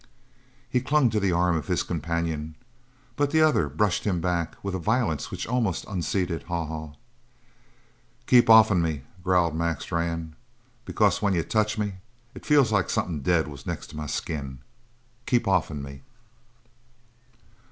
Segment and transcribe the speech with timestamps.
[0.67, 2.55] He clung to the arm of his companion,
[3.15, 6.93] but the other brushed him back with a violence which almost unseated Haw Haw.
[8.25, 10.35] "Keep off'n me," growled Mac Strann,
[10.85, 11.97] "because when you touch me,
[12.33, 14.57] it feels like somethin' dead was next to my skin.
[15.27, 16.01] Keep off'n me!"